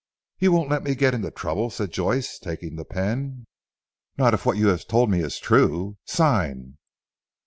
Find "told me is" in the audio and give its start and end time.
4.87-5.37